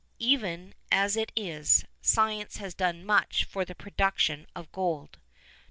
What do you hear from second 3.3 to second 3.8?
for the